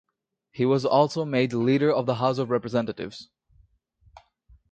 He 0.51 0.65
was 0.65 0.83
also 0.83 1.25
made 1.25 1.53
Leader 1.53 1.93
of 1.93 2.07
the 2.07 2.15
House 2.15 2.39
of 2.39 2.49
Representatives. 2.49 3.29